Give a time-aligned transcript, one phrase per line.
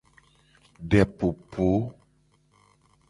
[0.91, 1.69] Depopo.